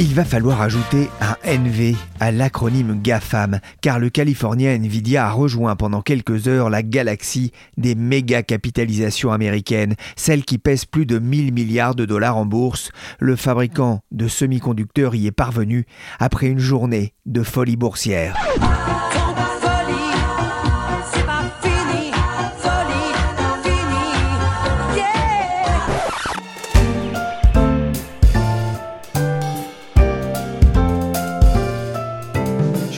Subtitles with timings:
[0.00, 5.74] Il va falloir ajouter un NV à l'acronyme GAFAM, car le Californien Nvidia a rejoint
[5.74, 11.52] pendant quelques heures la galaxie des méga capitalisations américaines, celle qui pèse plus de 1000
[11.52, 12.92] milliards de dollars en bourse.
[13.18, 15.84] Le fabricant de semi-conducteurs y est parvenu
[16.20, 18.36] après une journée de folie boursière.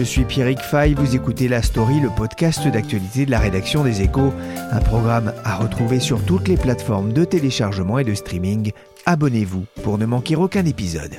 [0.01, 4.01] Je suis Pierrick Fay, vous écoutez La Story, le podcast d'actualité de la rédaction des
[4.01, 4.33] Échos,
[4.73, 8.73] un programme à retrouver sur toutes les plateformes de téléchargement et de streaming.
[9.05, 11.17] Abonnez-vous pour ne manquer aucun épisode.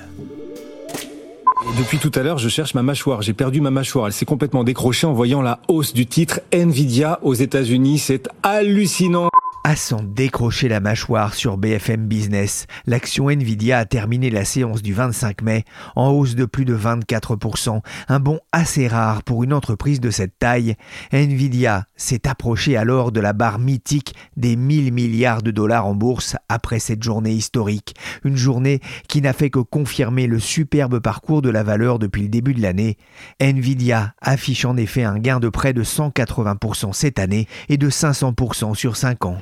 [1.78, 3.22] Depuis tout à l'heure, je cherche ma mâchoire.
[3.22, 4.08] J'ai perdu ma mâchoire.
[4.08, 8.00] Elle s'est complètement décrochée en voyant la hausse du titre Nvidia aux États-Unis.
[8.00, 9.30] C'est hallucinant
[9.64, 12.66] à s'en décrocher la mâchoire sur BFM Business.
[12.86, 17.82] L'action Nvidia a terminé la séance du 25 mai en hausse de plus de 24%,
[18.08, 20.76] un bond assez rare pour une entreprise de cette taille.
[21.12, 26.36] Nvidia s'est approché alors de la barre mythique des 1000 milliards de dollars en bourse
[26.50, 31.50] après cette journée historique, une journée qui n'a fait que confirmer le superbe parcours de
[31.50, 32.98] la valeur depuis le début de l'année.
[33.40, 38.76] Nvidia affiche en effet un gain de près de 180% cette année et de 500%
[38.76, 39.38] sur 5 ans.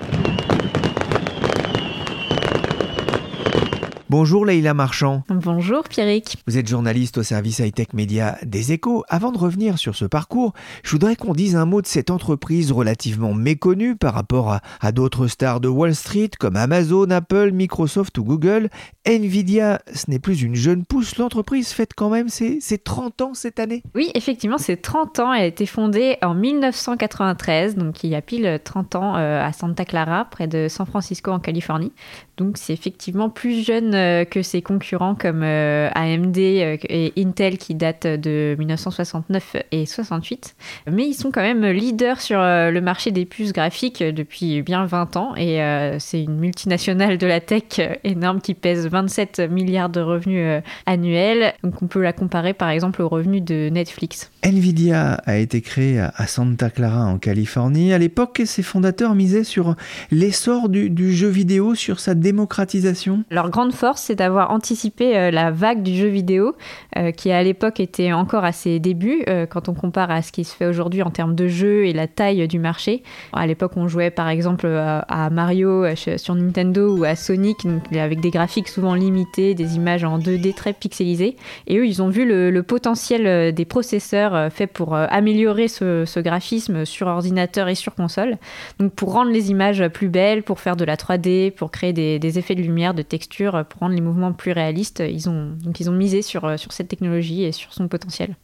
[4.12, 5.22] Bonjour Leïla Marchand.
[5.30, 6.38] Bonjour Pierrick.
[6.48, 9.04] Vous êtes journaliste au service high-tech média des échos.
[9.08, 12.72] Avant de revenir sur ce parcours, je voudrais qu'on dise un mot de cette entreprise
[12.72, 18.24] relativement méconnue par rapport à, d'autres stars de Wall Street comme Amazon, Apple, Microsoft ou
[18.24, 18.70] Google.
[19.06, 23.60] Nvidia, ce n'est plus une jeune pousse, l'entreprise fête quand même ses, 30 ans cette
[23.60, 23.84] année.
[23.94, 25.34] Oui, effectivement, c'est 30 ans.
[25.34, 29.54] Elle a été fondée en 1993, donc il y a pile 30 ans euh, à
[29.54, 31.94] Santa Clara, près de San Francisco en Californie.
[32.38, 37.76] Donc c'est effectivement plus jeune que ses concurrents comme euh, AMD euh, et Intel qui
[37.76, 40.56] datent de 1969 et 68.
[40.92, 45.18] Mais ils sont quand même leaders sur le marché des puces graphiques depuis bien 20
[45.18, 45.60] ans et
[46.00, 51.54] c'est une multinationale de la tech énorme qui pèse 27 milliards de revenus annuels.
[51.64, 54.32] Donc on peut la comparer par exemple aux revenus de Netflix.
[54.44, 57.94] Nvidia a été créé à Santa Clara en Californie.
[57.94, 59.76] À l'époque, ses fondateurs misaient sur
[60.12, 65.32] l'essor du, du jeu vidéo, sur sa démocratisation Leur grande force, c'est d'avoir anticipé euh,
[65.32, 66.56] la vague du jeu vidéo,
[66.98, 70.32] euh, qui à l'époque était encore à ses débuts, euh, quand on compare à ce
[70.32, 73.04] qui se fait aujourd'hui en termes de jeu et la taille du marché.
[73.34, 77.58] À l'époque, on jouait par exemple à Mario sur Nintendo ou à Sonic,
[77.94, 81.36] avec des graphiques souvent limités, des images en 2D très pixelisées.
[81.68, 87.08] Et eux, ils ont vu le, potentiel des processeurs faits pour améliorer ce, graphisme sur
[87.08, 88.38] ordinateur et sur console.
[88.80, 92.20] Donc pour rendre les images plus belles, pour faire de la 3D, pour créer des,
[92.20, 95.02] des, effets de lumière, de texture, pour rendre les mouvements plus réalistes.
[95.08, 98.36] Ils ont, donc ils ont misé sur, euh, sur cette technologie et sur son potentiel.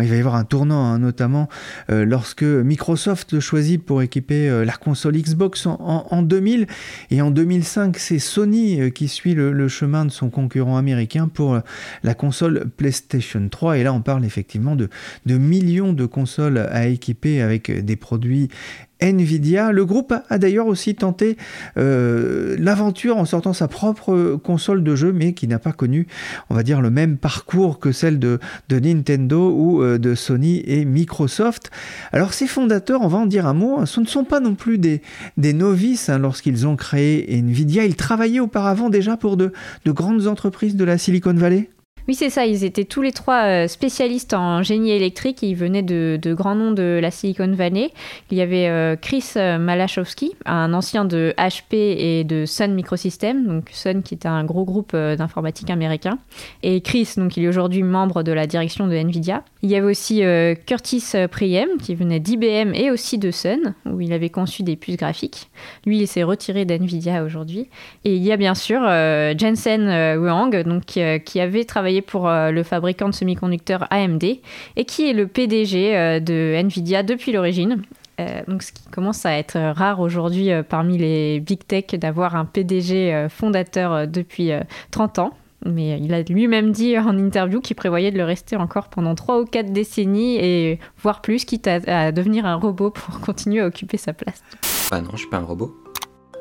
[0.00, 1.48] Il va y avoir un tournant, hein, notamment
[1.90, 6.68] euh, lorsque Microsoft le choisit pour équiper euh, la console Xbox en, 2000.
[7.10, 11.58] Et en 2005, c'est Sony qui suit le, chemin de son concurrent américain pour
[12.02, 13.78] la console PlayStation 3.
[13.78, 14.88] Et là, on parle effectivement de,
[15.26, 18.48] de millions de consoles à équiper avec des produits
[19.00, 19.72] Nvidia.
[19.72, 21.36] Le groupe a, d'ailleurs aussi tenté
[21.76, 26.06] euh, l'aventure en sortant sa propre console de jeu, mais qui n'a pas connu,
[26.48, 28.38] on va dire, le même parcours que celle de,
[28.70, 31.70] Nintendo ou euh, de Sony et Microsoft.
[32.12, 34.78] Alors ces fondateurs, on va en dire un mot, ce ne sont pas non plus
[34.78, 35.02] des,
[35.36, 37.84] novices hein, lorsqu'ils ont créé Nvidia.
[37.84, 39.52] Ils travaillaient auparavant déjà pour de
[39.86, 41.68] grandes entreprises de la Silicon Valley.
[42.08, 42.46] Oui, c'est ça.
[42.46, 45.42] Ils étaient tous les trois euh, spécialistes en génie électrique.
[45.42, 47.90] Ils venaient de, grands noms de la Silicon Valley.
[48.30, 53.46] Il y avait euh, Chris euh, Malachowski, un ancien de HP et de Sun Microsystems,
[53.46, 56.18] donc Sun qui était un gros groupe d'informatique américain.
[56.62, 59.44] Et Chris, donc il est aujourd'hui membre de la direction de Nvidia.
[59.62, 60.22] Il y avait aussi
[60.66, 64.96] Curtis Priem, qui venait d'IBM et aussi de Sun, où il avait conçu des puces
[64.96, 65.50] graphiques.
[65.84, 67.68] Lui, il s'est retiré d'Nvidia aujourd'hui.
[68.04, 68.80] Et il y a bien sûr
[69.38, 75.12] Jensen Huang, donc, qui avait travaillé pour le fabricant de semi-conducteurs AMD et qui est
[75.12, 77.82] le PDG de Nvidia depuis l'origine.
[78.48, 83.26] donc, ce qui commence à être rare aujourd'hui parmi les big tech d'avoir un PDG
[83.28, 84.50] fondateur depuis
[84.90, 85.34] 30 ans.
[85.66, 89.40] Mais il a lui-même dit en interview qu'il prévoyait de le rester encore pendant 3
[89.40, 93.98] ou 4 décennies et voire plus, quitte à, devenir un robot pour continuer à occuper
[93.98, 94.42] sa place.
[94.90, 95.74] Ah non, je suis pas un robot.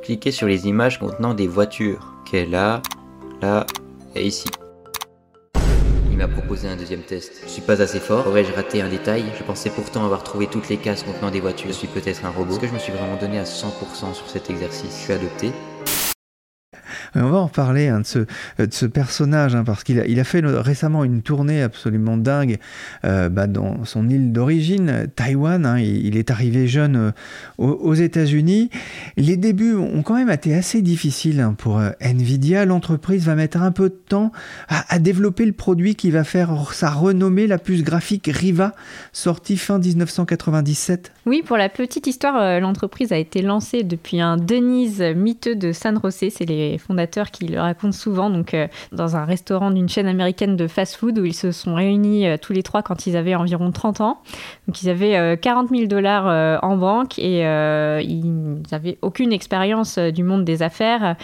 [0.03, 2.81] Cliquez sur les images contenant des voitures, qui est là,
[3.41, 3.65] là
[4.15, 4.47] et ici.
[6.19, 7.43] M'a proposé un deuxième test.
[7.45, 9.23] Je suis pas assez fort, aurais-je raté un détail?
[9.37, 11.69] Je pensais pourtant avoir trouvé toutes les cases contenant des voitures.
[11.69, 12.51] Je suis peut-être un robot.
[12.51, 14.97] Est-ce que je me suis vraiment donné à 100% sur cet exercice?
[14.97, 15.53] Je suis adopté
[17.15, 18.19] on va en parler hein, de, ce,
[18.69, 22.57] ce personnage, hein, parce qu'il a, fait récemment une tournée absolument dingue
[23.05, 25.65] euh, bah, dans son île d'origine, Taïwan.
[25.65, 25.79] Hein.
[25.79, 27.11] il, est arrivé jeune euh,
[27.57, 28.69] aux, États-Unis.
[29.17, 32.65] Les débuts ont quand même été assez difficiles pour euh, Nvidia.
[32.65, 34.31] L'entreprise va mettre un peu de temps
[34.67, 38.75] à, à, développer le produit qui va faire sa renommée, la puce graphique Riva,
[39.13, 41.11] sortie fin 1997.
[41.25, 45.99] Oui, pour la petite histoire, l'entreprise a été lancée depuis un Denise miteux de San
[46.01, 46.29] José.
[46.29, 50.55] C'est les fondateurs qui le raconte souvent, donc euh, dans un restaurant d'une chaîne américaine
[50.55, 53.71] de fast-food où ils se sont réunis euh, tous les trois quand ils avaient environ
[53.71, 54.21] 30 ans.
[54.67, 60.23] Donc ils avaient 40 euh, 000 dollars en banque et ils n'avaient aucune expérience du
[60.23, 61.15] monde des affaires.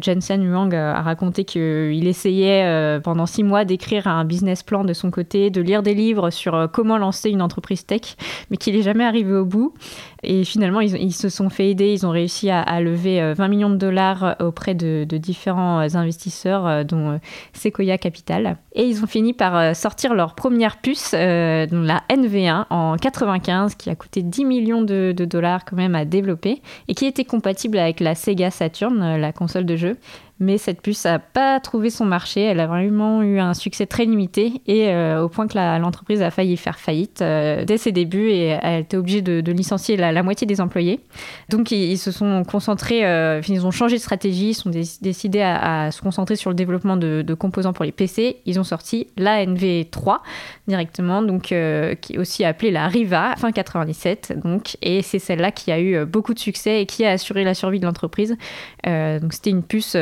[0.00, 5.10] Jensen Huang a raconté qu'il essayait pendant six mois d'écrire un business plan de son
[5.10, 8.16] côté, de lire des livres sur comment lancer une entreprise tech,
[8.50, 9.74] mais qu'il n'est jamais arrivé au bout.
[10.22, 13.76] Et finalement, ils, se sont fait aider, ils ont réussi à, lever 20 millions de
[13.76, 17.18] dollars auprès de, de différents euh, investisseurs, euh, dont euh,
[17.54, 18.58] Sequoia Capital.
[18.74, 23.94] Et ils ont fini par sortir leur première puce, la NV1, en 95, qui a
[23.94, 28.00] coûté 10 millions de, de dollars quand même à développer, et qui était compatible avec
[28.00, 29.96] la Sega Saturn, la console de jeu
[30.42, 32.42] mais cette puce n'a pas trouvé son marché.
[32.42, 36.30] Elle a vraiment eu un succès très limité et euh, au point que l'entreprise a
[36.30, 40.46] failli faire faillite euh, dès ses débuts et elle était obligée de, licencier la, moitié
[40.46, 41.00] des employés.
[41.48, 45.90] Donc ils, se sont concentrés, euh, ils ont changé de stratégie, ils sont décidés à,
[45.92, 48.38] se concentrer sur le développement de, composants pour les PC.
[48.44, 50.18] Ils ont sorti la NV3
[50.66, 54.40] directement, donc qui est aussi appelée la Riva fin 97.
[54.42, 57.54] Donc et c'est celle-là qui a eu beaucoup de succès et qui a assuré la
[57.54, 58.36] survie de l'entreprise.
[58.84, 59.96] donc c'était une puce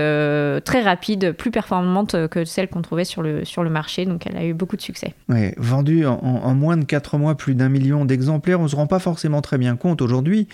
[0.65, 4.05] très rapide, plus performante que celle qu'on trouvait sur le, sur le marché.
[4.07, 5.15] Donc elle a eu beaucoup de succès.
[5.29, 8.61] Ouais, vendu en, moins de 4 mois plus d'un million d'exemplaires.
[8.61, 10.49] On ne se rend pas forcément très bien compte aujourd'hui,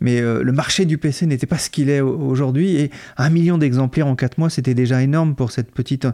[0.00, 2.76] mais euh, le marché du PC n'était pas ce qu'il est aujourd'hui.
[2.76, 6.06] Et un million d'exemplaires en 4 mois, c'était déjà énorme pour cette petite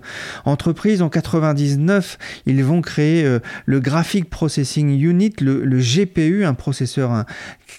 [0.45, 1.03] entreprise.
[1.03, 7.25] En 99, ils vont créer euh, le Graphic Processing Unit, le, le GPU, un processeur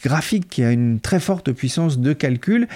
[0.03, 2.67] graphique qui a une très forte puissance de calcul.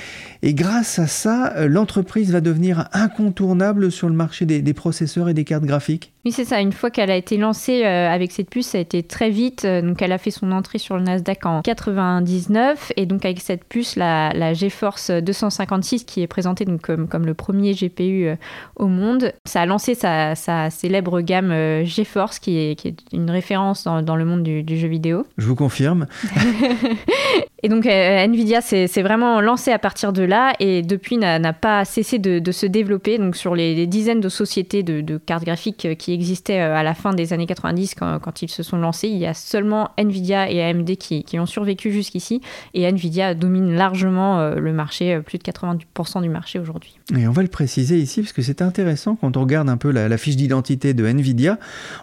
[0.41, 2.50] Et grâce à ça, l'entreprise va devenir
[2.93, 6.61] incontournable sur le marché des, processeurs et des cartes graphiques Oui, c'est ça.
[6.61, 9.65] Une fois qu'elle a été lancée euh, avec cette puce, ça a été très vite.
[9.65, 12.93] Euh, donc, elle a fait son entrée sur le Nasdaq en 99.
[12.95, 17.33] Et donc, avec cette puce, la, GeForce 256, qui est présentée donc, comme, comme le
[17.33, 18.35] premier GPU euh,
[18.75, 20.35] au monde, ça a lancé sa,
[20.69, 24.87] célèbre gamme GeForce, qui est, qui est une référence dans, le monde du, du jeu
[24.87, 25.25] vidéo.
[25.37, 26.05] Je vous confirme.
[27.63, 31.85] Et donc euh, Nvidia s'est vraiment lancé à partir de là et depuis n'a pas
[31.85, 33.17] cessé de, se développer.
[33.17, 36.93] Donc sur les, dizaines de sociétés de, cartes graphiques euh, qui existaient euh, à la
[36.93, 40.61] fin des années 90 quand, ils se sont lancés, il y a seulement Nvidia et
[40.63, 42.41] AMD qui, ont survécu jusqu'ici
[42.73, 46.97] et Nvidia domine largement le marché, plus de 90% du marché aujourd'hui.
[47.17, 49.91] Et on va le préciser ici parce que c'est intéressant quand on regarde un peu
[49.91, 51.57] la, fiche d'identité de Nvidia,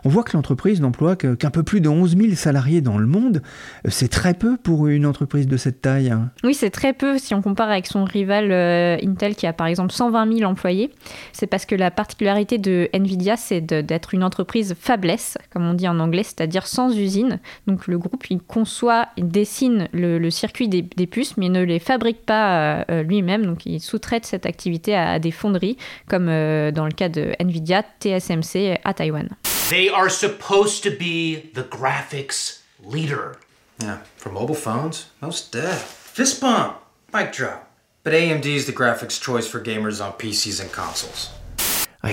[0.04, 3.42] on voit que l'entreprise n'emploie qu'un peu plus de 11 000 salariés dans le monde.
[3.88, 6.14] C'est très peu pour une entreprise de cette taille.
[6.44, 9.66] Oui, c'est très peu si on compare avec son rival euh, Intel qui a par
[9.66, 10.90] exemple 120 000 employés.
[11.32, 15.88] C'est parce que la particularité de Nvidia, c'est d'être une entreprise fabless, comme on dit
[15.88, 17.40] en anglais, c'est-à-dire sans usine.
[17.66, 22.24] Donc le groupe, il conçoit, il dessine le, circuit des, puces, mais ne les fabrique
[22.24, 23.46] pas euh, lui-même.
[23.46, 25.76] Donc il sous-traite cette activité à, des fonderies,
[26.08, 29.28] comme euh, dans le cas de Nvidia, TSMC à Taïwan.
[29.70, 33.36] They are supposed to be the graphics leader.
[33.80, 36.10] Yeah, for mobile phones, most deaf.
[36.14, 36.78] Fist bump,
[37.12, 37.68] mic drop.
[38.02, 41.30] But AMD is the graphics choice for gamers on PCs and consoles.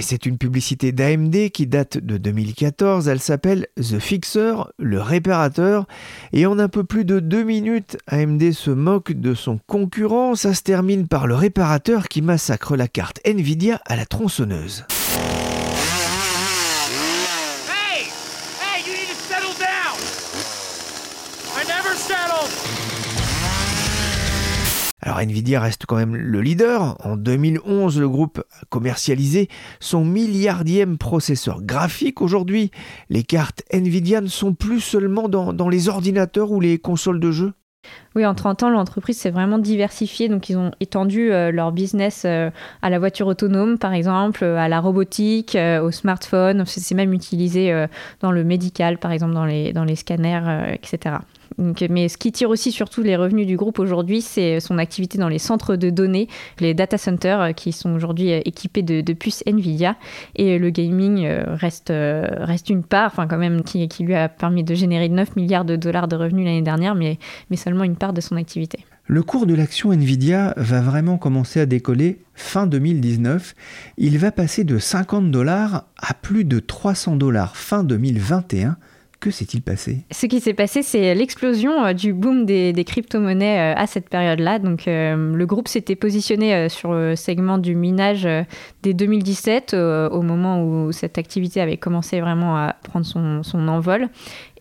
[0.01, 3.07] C'est une publicité d'AMD qui date de 2014.
[3.07, 5.87] Elle s'appelle The Fixer, le réparateur.
[6.33, 10.35] Et en un peu plus de deux minutes, AMD se moque de son concurrent.
[10.35, 14.85] Ça se termine par le réparateur qui massacre la carte Nvidia à la tronçonneuse.
[25.05, 26.97] Alors Nvidia reste quand même le leader.
[27.05, 32.23] En 2011, le groupe a commercialisé son milliardième processeur graphique.
[32.23, 32.71] Aujourd'hui,
[33.11, 37.53] les cartes Nvidia ne sont plus seulement dans, les ordinateurs ou les consoles de jeux?
[38.15, 40.27] Oui, en 30 ans, l'entreprise s'est vraiment diversifiée.
[40.27, 42.49] Donc, ils ont étendu euh, leur business euh,
[42.81, 46.63] à la voiture autonome, par exemple, euh, à la robotique, au smartphone.
[46.65, 47.85] C'est même utilisé
[48.21, 51.17] dans le médical, par exemple, dans les scanners, etc
[51.57, 55.29] mais ce qui tire aussi surtout les revenus du groupe aujourd'hui, c'est son activité dans
[55.29, 56.27] les centres de données,
[56.59, 59.95] les data centers euh, qui sont aujourd'hui euh, équipés de, puces Nvidia.
[60.35, 61.89] Et le gaming euh, reste,
[62.69, 66.07] une part, enfin quand même, qui, lui a permis de générer 9 milliards de dollars
[66.07, 67.17] de revenus l'année dernière, mais
[67.55, 68.79] seulement une part de son activité.
[69.07, 73.53] Le cours de l'action Nvidia va vraiment commencer à décoller fin 2019.
[73.97, 78.77] Il va passer de 50 dollars à plus de 300 dollars fin 2021
[79.25, 80.05] que s'est-il passé?
[80.11, 84.59] Ce qui s'est passé, c'est l'explosion euh, du boom des, crypto-monnaies euh, à cette période-là.
[84.59, 88.27] Donc, euh, le groupe s'était positionné sur le segment du minage
[88.83, 94.09] dès 2017, au moment où cette activité avait commencé vraiment à prendre son envol.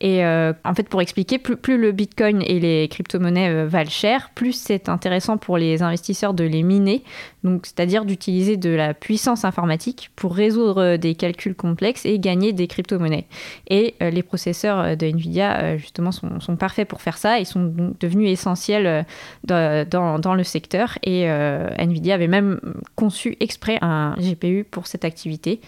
[0.00, 4.30] Et euh, en fait, pour expliquer, plus, le Bitcoin et les crypto-monnaies euh, valent cher,
[4.34, 7.04] plus c'est intéressant pour les investisseurs de les miner,
[7.44, 12.66] c'est-à-dire d'utiliser de la puissance informatique pour résoudre euh, des calculs complexes et gagner des
[12.66, 13.26] crypto-monnaies.
[13.68, 17.38] Et les processeurs de Nvidia, justement, sont, parfaits pour faire ça.
[17.38, 19.06] Ils sont devenus essentiels
[19.44, 20.98] dans, le secteur.
[21.02, 22.60] Et Nvidia avait même
[22.94, 25.60] conçu exprès un GPU pour cette activité.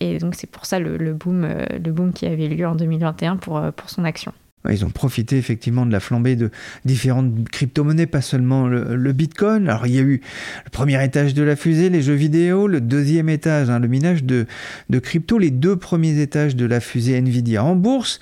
[0.00, 3.36] Et donc c'est pour ça le, boom, euh, le boom qui avait lieu en 2021
[3.36, 4.32] pour, euh, pour son action.
[4.68, 6.50] Ils ont profité effectivement de la flambée de
[6.84, 9.68] différentes crypto-monnaies, pas seulement le, Bitcoin.
[9.68, 10.20] Alors il y a eu
[10.64, 14.24] le premier étage de la fusée, les jeux vidéo, le deuxième étage, hein, le minage
[14.24, 14.46] de,
[14.90, 18.18] de crypto, les deux premiers étages de la fusée Nvidia en bourse.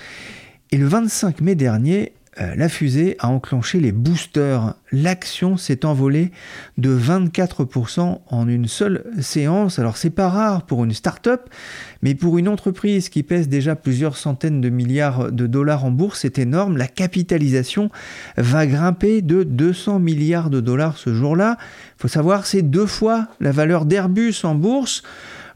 [0.71, 4.75] Et le 25 mai dernier, euh, la fusée a enclenché les boosters.
[4.91, 6.33] L'action s'est envolée
[6.79, 9.79] de 24% en une seule séance.
[9.79, 11.49] Alors c'est pas rare pour une start-up,
[12.03, 16.21] mais pour une entreprise qui pèse déjà plusieurs centaines de milliards de dollars en bourse,
[16.23, 16.77] c'est énorme.
[16.77, 17.91] La capitalisation
[18.37, 21.57] va grimper de 200 milliards de dollars ce jour-là.
[21.99, 25.03] Il faut savoir, c'est deux fois la valeur d'Airbus en bourse.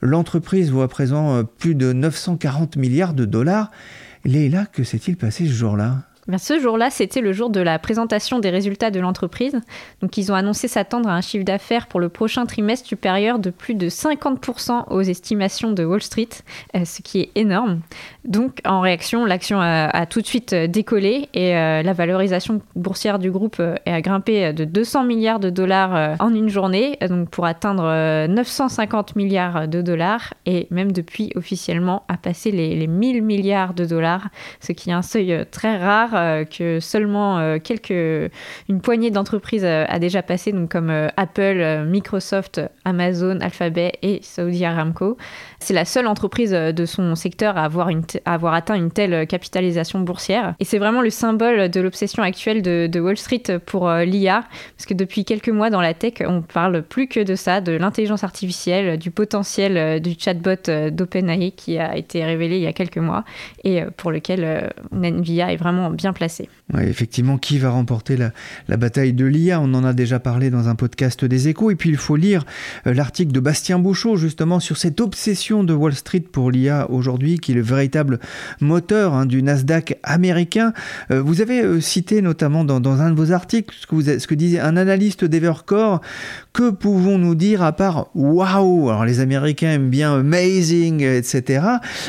[0.01, 3.71] L'entreprise vaut à présent euh, plus de 940 milliards de dollars.
[4.25, 6.08] Léla, que s'est-il passé ce jour-là?
[6.37, 9.59] Ce jour-là, c'était le jour de la présentation des résultats de l'entreprise.
[10.03, 13.49] Donc, ils ont annoncé s'attendre à un chiffre d'affaires pour le prochain trimestre supérieur de
[13.49, 16.29] plus de 50% aux estimations de Wall Street,
[16.77, 17.81] euh, ce qui est énorme.
[18.27, 23.19] Donc, en réaction, l'action a, tout de suite euh, décollé et euh, la valorisation boursière
[23.19, 28.27] du groupe a grimpé de 200 milliards de dollars en une journée, donc pour atteindre
[28.27, 33.85] 950 milliards de dollars et même depuis officiellement a passé les, les 1000 milliards de
[33.85, 34.29] dollars,
[34.61, 37.59] ce qui est un seuil très rare euh, que seulement euh,
[38.69, 45.17] une poignée d'entreprises euh, a déjà passé, comme Apple, Microsoft, Amazon, Alphabet et Saudi Aramco.
[45.61, 50.55] C'est la seule entreprise de son secteur à avoir, atteint une telle capitalisation boursière.
[50.61, 54.45] Et c'est vraiment le symbole de l'obsession actuelle de, Wall Street pour l'IA,
[54.77, 57.73] parce que depuis quelques mois dans la tech, on parle plus que de ça, de
[57.73, 62.99] l'intelligence artificielle, du potentiel du chatbot d'OpenAI qui a été révélé il y a quelques
[62.99, 63.25] mois
[63.65, 66.49] et pour lequel Nvidia est vraiment bien placé.
[66.81, 70.75] effectivement, qui va remporter la, bataille de l'IA On en a déjà parlé dans un
[70.75, 71.71] podcast des échos.
[71.71, 72.45] Et puis il faut lire
[72.87, 77.39] euh, l'article de Bastien Bouchot justement sur cette obsession de Wall Street pour l'IA aujourd'hui,
[77.39, 78.19] qui est le véritable
[78.61, 80.75] moteur hein, du Nasdaq américain.
[81.11, 84.27] Euh, vous avez euh, cité notamment dans, un de vos articles ce que, vous, ce
[84.27, 86.03] que disait un analyste d'Evercore.
[86.59, 91.65] Que pouvons-nous dire à part waouh Alors les Américains aiment bien amazing, etc.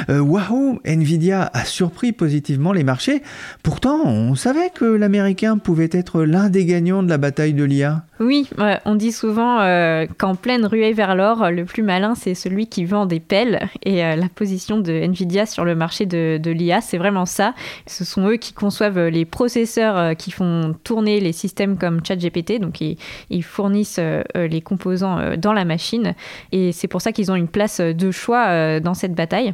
[0.10, 3.22] Waouh Nvidia a surpris positivement les marchés.
[3.62, 8.06] Pourtant, on savait que l'Américain pouvait être l'un des gagnants de la bataille de l'IA.
[8.20, 8.50] Oui,
[8.84, 12.84] on dit souvent euh, qu'en pleine ruée vers l'or, le plus malin, c'est celui qui
[12.84, 13.70] vend des pelles.
[13.84, 17.53] Et euh, la position de Nvidia sur le marché de, l'IA, c'est vraiment ça.
[17.88, 22.60] Ce sont eux qui conçoivent les processeurs euh, qui font tourner les systèmes comme ChatGPT.
[22.60, 24.01] Donc, ils, fournissent
[24.48, 26.13] les composants dans la machine.
[26.51, 29.53] Et c'est pour ça qu'ils ont une place de choix dans cette bataille.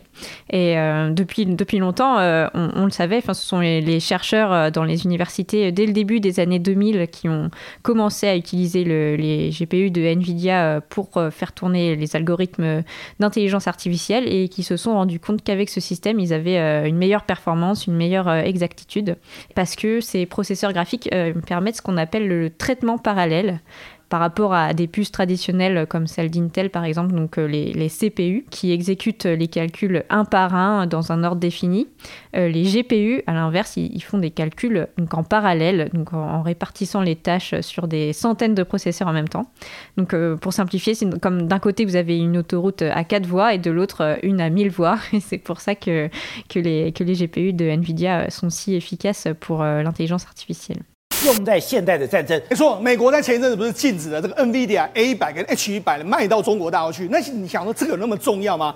[0.49, 0.75] Et
[1.11, 2.17] depuis, depuis longtemps,
[2.53, 6.59] on, le savait, ce sont les, chercheurs dans les universités dès le début des années
[6.59, 7.49] 2000 qui ont
[7.81, 12.83] commencé à utiliser les GPU de Nvidia euh, pour euh, faire tourner les algorithmes
[13.19, 16.97] d'intelligence artificielle et qui se sont rendus compte qu'avec ce système, ils avaient euh, une
[16.97, 19.17] meilleure performance, une meilleure exactitude,
[19.55, 21.09] parce que ces processeurs graphiques
[21.47, 23.61] permettent ce qu'on appelle le traitement parallèle.
[24.09, 28.45] Par rapport à des puces traditionnelles comme celle d'Intel par exemple, donc les, les, CPU
[28.49, 31.87] qui exécutent les calculs un par un dans un ordre défini.
[32.33, 37.87] les GPU, à l'inverse, ils, font des calculs en parallèle, en, répartissant les tâches sur
[37.87, 39.49] des centaines de processeurs en même temps.
[39.97, 43.71] Donc pour simplifier, comme d'un côté vous avez une autoroute à quatre voies et de
[43.71, 44.97] l'autre une à 1000 voies.
[45.13, 46.09] Et c'est pour ça que,
[46.49, 50.83] que les GPU de Nvidia sont si efficaces pour l'intelligence artificielle.
[51.25, 57.07] 用在现代的战争，没错，美国在前一阵子不是禁止了这个 NVIDIA A 一百跟 H 一百卖到中国大陆去？
[57.09, 58.75] 那你想说这个有那么重要吗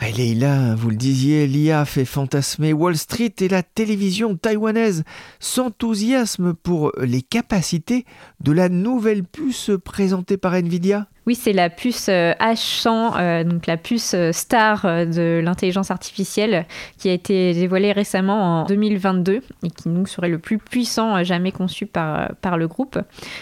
[0.00, 5.02] ？Leila, vous le disiez, l'IA fait fantasmer Wall Street et la télévision taïwanaise
[5.40, 8.04] s'enthousiasme pour les capacités
[8.40, 11.08] de la nouvelle puce présentée par Nvidia.
[11.26, 16.66] Oui, c'est la puce H100, euh, euh, donc la puce euh, star de l'intelligence artificielle
[16.98, 21.50] qui a été dévoilée récemment en 2022 et qui nous serait le plus puissant jamais
[21.50, 22.98] conçu par, par le groupe,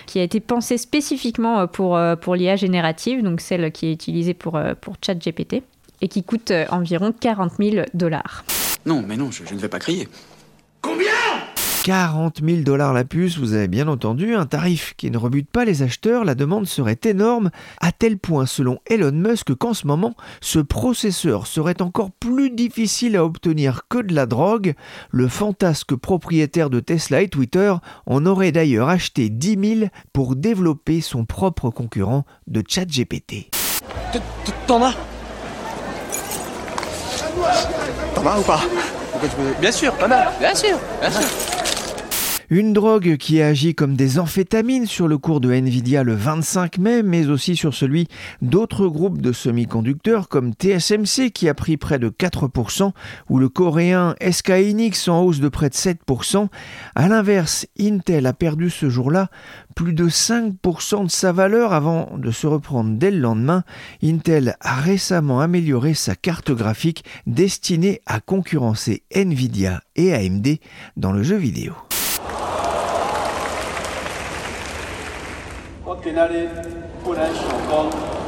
[0.06, 4.60] qui a été pensé spécifiquement pour, pour l'IA générative, donc celle qui est utilisée pour,
[4.80, 5.62] pour ChatGPT
[6.02, 8.44] et qui coûte euh, environ 40 000 dollars.
[8.84, 10.08] Non, mais non, je, ne vais pas crier.
[10.82, 11.06] Combien?
[11.84, 15.64] 40 000 dollars la puce, vous avez bien entendu, un tarif qui ne rebute pas
[15.64, 20.14] les acheteurs, la demande serait énorme, à tel point selon Elon Musk qu'en ce moment,
[20.40, 24.74] ce processeur serait encore plus difficile à obtenir que de la drogue.
[25.10, 27.74] Le fantasque propriétaire de Tesla et Twitter
[28.06, 33.50] en aurait d'ailleurs acheté 10 000 pour développer son propre concurrent de ChatGPT.
[34.68, 34.94] T'en as?
[38.14, 38.60] T'en as ou pas
[39.60, 41.28] Bien sûr, t'en as, bien sûr, bien sûr.
[42.54, 46.76] Une drogue qui a agi comme des amphétamines sur le cours de Nvidia le 25
[46.76, 48.08] mai, mais aussi sur celui
[48.42, 52.92] d'autres groupes de semi-conducteurs comme TSMC qui a pris près de 4%,
[53.30, 56.48] ou le coréen SK Hynix en hausse de près de 7%.
[56.94, 59.30] À l'inverse, Intel a perdu ce jour-là
[59.74, 63.64] plus de 5% de sa valeur avant de se reprendre dès le lendemain.
[64.02, 70.48] Intel a récemment amélioré sa carte graphique destinée à concurrencer Nvidia et AMD
[70.98, 71.72] dans le jeu vidéo.
[76.02, 76.50] 给날의
[77.04, 78.21] 보람이 있.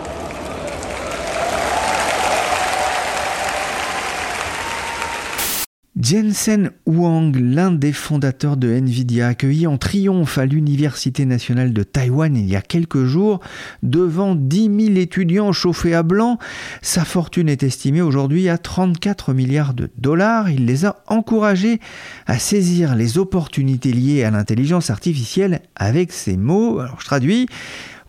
[6.00, 12.36] Jensen Huang, l'un des fondateurs de Nvidia, accueilli en triomphe à l'Université nationale de Taïwan
[12.36, 13.38] il y a quelques jours,
[13.84, 16.38] devant 10 000 étudiants chauffés à blanc.
[16.82, 20.50] Sa fortune est estimée aujourd'hui à 34 milliards de dollars.
[20.50, 21.78] Il les a encouragés
[22.26, 26.80] à saisir les opportunités liées à l'intelligence artificielle avec ces mots.
[26.80, 27.46] Alors je traduis.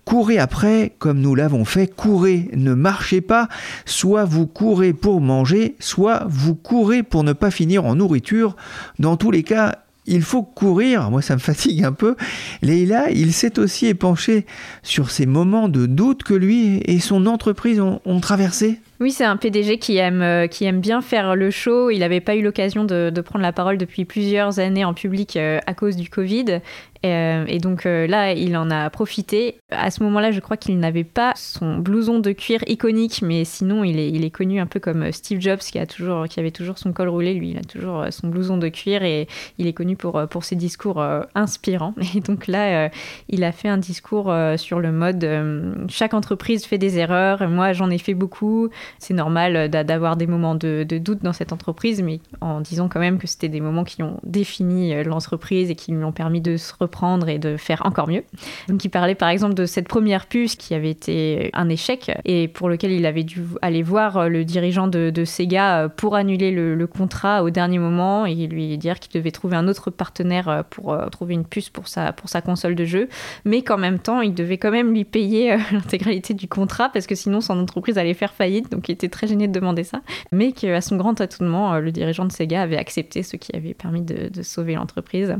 [0.05, 3.49] Courez après, comme nous l'avons fait, courez, ne marchez pas,
[3.85, 8.55] soit vous courez pour manger, soit vous courez pour ne pas finir en nourriture.
[8.99, 12.15] Dans tous les cas, il faut courir, moi ça me fatigue un peu.
[12.61, 14.45] Leïla, il s'est aussi épanché
[14.83, 18.79] sur ces moments de doute que lui et son entreprise ont, ont traversés.
[19.01, 21.89] Oui, c'est un PDG qui aime, euh, qui aime bien faire le show.
[21.89, 25.59] Il n'avait pas eu l'occasion de, prendre la parole depuis plusieurs années en public euh,
[25.65, 26.61] à cause du Covid.
[27.05, 29.59] Euh, et, donc là, il en a profité.
[29.69, 33.83] À ce moment-là, je crois qu'il n'avait pas son blouson de cuir iconique, mais sinon,
[33.83, 36.51] il est, il est connu un peu comme Steve Jobs, qui, a toujours, qui avait
[36.51, 37.35] toujours son col roulé.
[37.35, 39.27] Lui, il a toujours son blouson de cuir et
[39.59, 41.05] il est connu pour, pour ses discours
[41.35, 41.93] inspirants.
[42.15, 42.89] Et donc là,
[43.29, 45.27] il a fait un discours sur le mode
[45.89, 47.47] chaque entreprise fait des erreurs.
[47.49, 51.51] Moi, j'en ai fait beaucoup c'est normal euh, d'avoir des moments de, doute dans cette
[51.51, 55.69] entreprise, mais en disant quand même que c'était des moments qui ont défini euh, l'entreprise
[55.69, 58.23] et qui lui ont permis de se reprendre et de faire encore mieux.
[58.69, 62.47] Donc il parlait par exemple de cette première puce qui avait été un échec et
[62.47, 66.85] pour lequel il avait dû aller voir euh, le dirigeant de, Sega pour annuler le,
[66.85, 71.33] contrat au dernier moment et lui dire qu'il devait trouver un autre partenaire pour trouver
[71.33, 73.09] une puce pour sa, pour sa console de jeu,
[73.43, 77.15] mais qu'en même temps il devait quand même lui payer l'intégralité du contrat parce que
[77.15, 80.01] sinon son entreprise allait faire faillite donc il était très gêné de demander ça,
[80.33, 83.73] mais qu'à son grand étonnement, euh, le dirigeant de Sega avait accepté ce qui avait
[83.73, 85.37] permis de, sauver l'entreprise.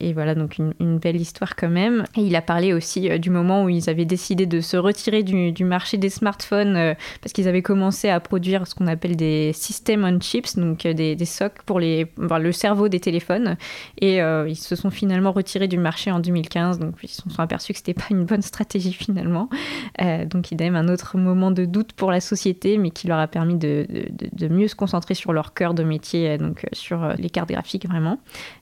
[0.00, 2.04] Et voilà, donc une, belle histoire quand même.
[2.16, 5.22] Et il a parlé aussi euh, du moment où ils avaient décidé de se retirer
[5.22, 9.52] du, marché des smartphones euh, parce qu'ils avaient commencé à produire ce qu'on appelle des
[9.54, 13.56] system on chips, donc des, des SOC pour les, le cerveau des téléphones.
[14.00, 17.72] Et ils se sont finalement retirés du marché en 2015, donc ils se sont aperçus
[17.72, 19.48] que c'était pas une bonne stratégie finalement.
[20.26, 23.56] donc idem, un autre moment de doute pour la société mais qui leur a permis
[23.56, 23.86] de,
[24.32, 28.18] de, mieux se concentrer sur leur cœur de métier, donc sur les cartes graphiques vraiment.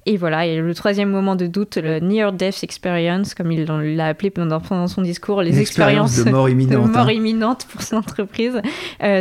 [0.07, 4.07] Et voilà, et le troisième moment de doute, le Near Death Experience, comme il l'a
[4.07, 7.13] appelé pendant, son discours, les expériences de mort imminente, de mort hein.
[7.13, 8.61] imminente pour son entreprise.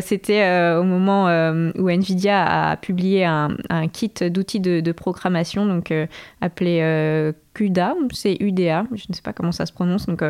[0.01, 1.25] C'était au moment
[1.75, 3.49] où Nvidia a publié un,
[3.91, 5.93] kit d'outils de, programmation, donc
[6.41, 10.23] appelé CUDA, c'est UDA, je ne sais pas comment ça se prononce, donc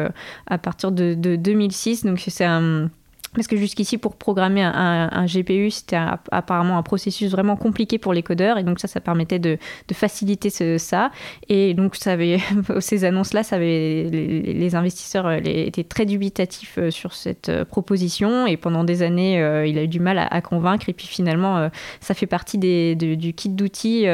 [0.48, 2.89] à partir de, de 2006, donc c'est un
[3.33, 5.99] parce que jusqu'ici, pour programmer un, GPU, c'était
[6.31, 8.57] apparemment un processus vraiment compliqué pour les codeurs.
[8.57, 9.57] Et donc ça, ça permettait de,
[9.93, 11.11] faciliter ça.
[11.47, 11.95] Et donc
[12.79, 18.47] ces annonces-là, les, investisseurs euh, étaient très dubitatifs euh, sur cette euh, proposition.
[18.47, 19.37] Et pendant des années,
[19.67, 20.89] il a eu du mal à, convaincre.
[20.89, 24.05] Et puis finalement, ça fait partie du kit d'outils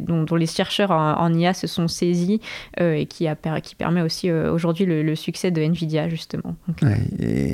[0.00, 2.40] dont, les chercheurs en, IA se sont saisis
[2.80, 3.26] et qui
[3.78, 6.56] permet aussi aujourd'hui le, succès de NVIDIA, justement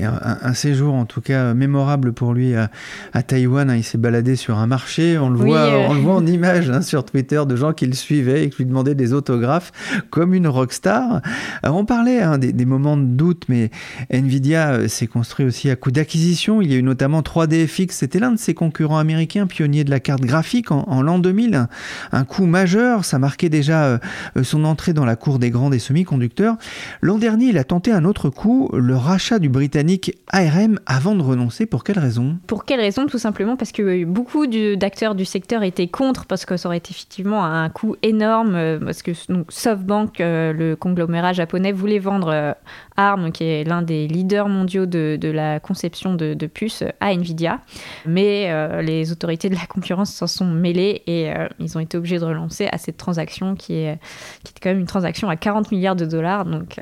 [0.03, 3.71] un, séjour en tout cas mémorable pour lui à, Taïwan.
[3.71, 3.77] Hein.
[3.77, 5.87] il s'est baladé sur un marché, on le voit, euh.
[5.89, 8.59] on le voit en image hein, sur Twitter de gens qui le suivaient et qui
[8.59, 9.73] lui demandaient des autographes
[10.11, 11.21] comme une rockstar.
[11.65, 13.71] on parlait hein, des, moments de doute, mais
[14.11, 16.61] Nvidia euh, s'est construit aussi à coup d'acquisition.
[16.63, 20.01] Il y a eu notamment 3DFX, c'était l'un de ses concurrents américains, pionnier de la
[20.01, 21.69] carte graphique en, l'an 2000.
[22.13, 23.99] Un coup majeur, ça marquait déjà euh,
[24.43, 26.57] son entrée dans la cour des grands des semi-conducteurs.
[27.01, 31.23] L'an dernier, il a tenté un autre coup, le rachat du britannique ARM avant de
[31.23, 31.67] renoncer.
[31.67, 32.37] Pour quelle raison?
[32.49, 33.07] Pour quelle raison?
[33.07, 36.91] Tout simplement parce que beaucoup d'acteurs du secteur étaient contre, parce que ça aurait été
[36.91, 39.13] effectivement un coût énorme, euh, parce que
[39.49, 42.53] SoftBank, euh, le conglomérat japonais, voulait vendre euh,
[42.97, 47.61] ARM, qui est l'un des leaders mondiaux de, la conception de, puces, à Nvidia.
[48.05, 52.25] Mais les autorités de la concurrence s'en sont mêlées et ils ont été obligés de
[52.25, 53.99] relancer à cette transaction qui est,
[54.43, 56.45] qui est quand même une transaction à 40 milliards de dollars.
[56.45, 56.81] Donc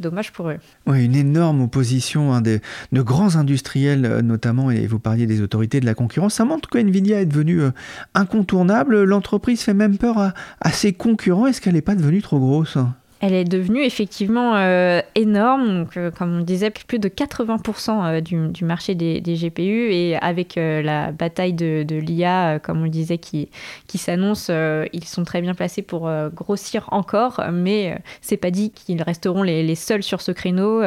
[0.00, 0.56] dommage pour eux.
[0.86, 2.60] Oui, une énorme opposition hein, de,
[2.92, 6.34] grands industriels euh, notamment, et vous parliez des autorités de la concurrence.
[6.34, 7.70] Ça montre que Nvidia est devenue euh,
[8.14, 9.02] incontournable.
[9.04, 11.46] L'entreprise fait même peur à ses concurrents.
[11.46, 12.78] Est-ce qu'elle n'est pas devenue trop grosse?
[13.20, 15.86] Elle est devenue effectivement euh, énorme.
[15.96, 19.92] Euh, comme on disait, plus de 80% euh, du, marché des, GPU.
[19.92, 23.48] Et avec la bataille de, l'IA, comme on disait, qui,
[23.94, 24.50] s'annonce,
[24.92, 27.42] ils sont très bien placés pour grossir encore.
[27.52, 30.82] Mais c'est pas dit qu'ils resteront les, seuls sur ce créneau.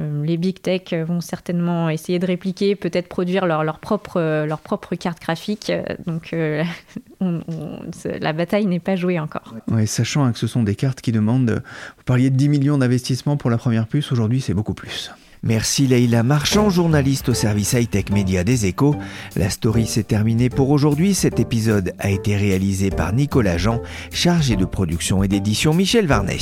[0.00, 4.60] Euh, les big tech vont certainement essayer de répliquer, peut-être produire leur, leur, propre, leur
[4.60, 5.72] propre carte graphique.
[6.06, 6.62] Donc euh,
[7.20, 9.54] la bataille n'est pas jouée encore.
[9.68, 11.62] Ouais, sachant hein, que ce sont des cartes qui demandent,
[11.96, 15.10] vous parliez de 10 millions d'investissements pour la première puce, aujourd'hui c'est beaucoup plus.
[15.42, 18.96] Merci Leïla Marchand, journaliste au service high-tech média des échos.
[19.36, 21.14] La story s'est terminée pour aujourd'hui.
[21.14, 23.80] Cet épisode a été réalisé par Nicolas Jean,
[24.10, 26.38] chargé de production et d'édition Michel Varnet.